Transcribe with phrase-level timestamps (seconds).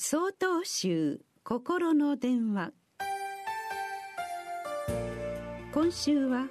[0.00, 2.70] 総統集心の電話。
[5.72, 6.48] 今週は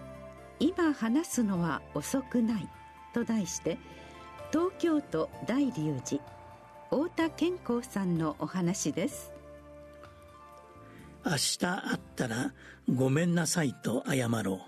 [0.58, 2.68] 「今話すのは遅くない」
[3.12, 3.76] と題して
[4.50, 6.22] 東京都大龍寺
[6.88, 9.34] 太田健康さんのお話です。
[11.26, 12.54] 明日会ったら
[12.88, 14.60] ごめんなさいと謝ろう。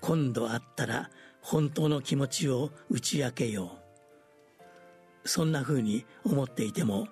[0.00, 1.10] 今度会ったら
[1.42, 3.83] 本当の気持ちを打ち明けよう。
[5.24, 7.08] そんなふうに思っていても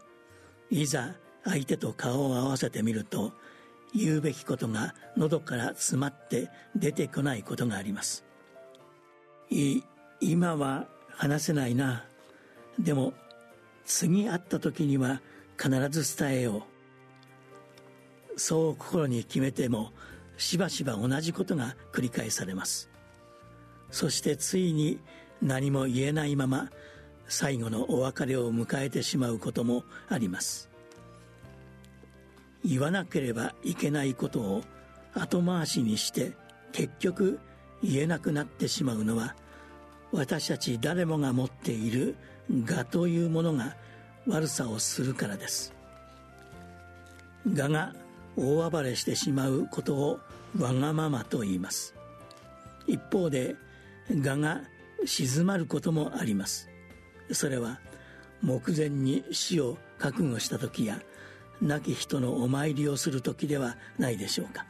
[0.71, 3.33] いざ相手と顔を合わせてみると
[3.95, 8.25] 言うべきことが喉から詰まって出てこないことがあります。
[9.51, 9.83] い
[10.21, 12.05] 今は話せないな。
[12.79, 13.13] でも
[13.85, 15.21] 次会った時には
[15.59, 16.67] 必ず伝えよ
[18.37, 18.41] う。
[18.41, 19.93] そう心に決めても
[20.39, 22.91] しばしば同じことが繰り返されます。
[23.91, 24.99] そしてついに
[25.43, 26.71] 何も言えないまま
[27.33, 30.69] 最後のお別れを迎えてしまうこともあります。
[32.63, 34.63] 言わなければいけないことを
[35.15, 36.33] 後回しにして
[36.73, 37.41] 結局
[37.83, 39.35] 言えなくなってしまうのは
[40.13, 42.17] 私たち誰もが持っている
[42.51, 43.77] 我というものが
[44.29, 45.73] 悪さをするからです。
[47.47, 47.95] 我が
[48.37, 50.21] 大暴れしてしまうことを
[50.59, 51.95] わがままと言います。
[52.87, 53.57] 一方で
[54.11, 54.61] 我が
[55.07, 56.72] 静まることもあります。
[57.31, 57.81] それは
[58.43, 61.01] 目前に死を覚悟した時や
[61.61, 64.67] 亡き人のお参りをする時ではないでしょうか。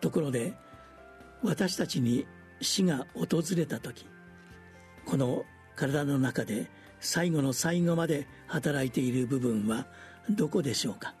[0.00, 0.54] ところで
[1.42, 2.26] 私たちに
[2.60, 4.06] 死が訪れた時
[5.06, 5.44] この
[5.76, 9.86] 体の中で最後の最後まで働いている部分は
[10.28, 11.14] どこでしょうか。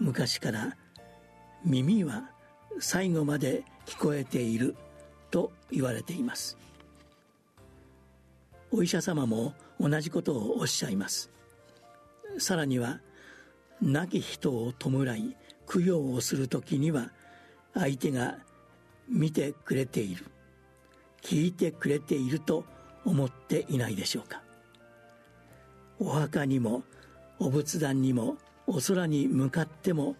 [0.00, 0.76] 昔から
[1.64, 2.30] 耳は
[2.80, 4.76] 最後まで聞こえている
[5.30, 6.56] と言われています。
[8.72, 11.30] お医者様も同じことをおっしゃいます。
[12.38, 13.00] さらには
[13.82, 17.10] 亡き人を弔い供養をする時には
[17.74, 18.38] 相手が
[19.08, 20.26] 見てくれている。
[21.22, 22.64] 聞いてくれていると
[23.04, 24.42] 思っていないでしょうか。
[25.98, 26.82] お墓にも
[27.38, 28.36] お仏壇にも
[28.66, 30.16] お空に向かっても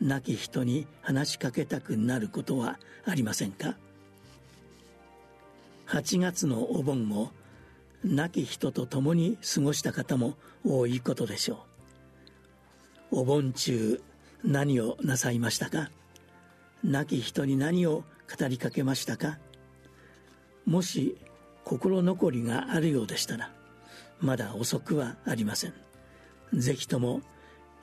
[0.00, 3.76] 亡き人に話しかけたくなることはありませんか。
[5.86, 7.30] 8月のお盆を
[8.04, 10.34] 亡き人と共に過ごした方も
[10.64, 11.66] 多いことでしょ
[13.12, 13.20] う。
[13.20, 14.00] お盆中
[14.44, 15.90] 何をなさいましたか？
[16.82, 18.04] 亡き人に何を
[18.38, 19.38] 語りかけましたか？
[20.64, 21.18] もし
[21.64, 23.50] 心残りがあるようでしたら
[24.20, 25.74] まだ遅くはありません。
[26.54, 27.20] ぜひとも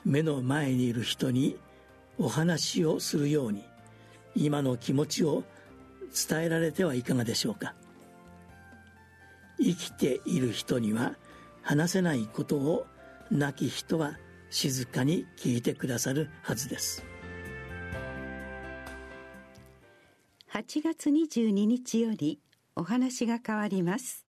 [0.04, 1.56] 目の前にいる人に
[2.18, 3.62] お話をするように
[4.34, 5.44] 今の気持ちを
[6.28, 7.74] 伝えられてはいかがでしょうか？
[9.60, 11.16] 生きている人には
[11.62, 12.86] 話せないことを
[13.30, 14.18] 亡き人は
[14.50, 17.04] 静かに聞いてくださるはずです。
[20.52, 22.40] 8月22日より
[22.74, 24.27] お話が変わります。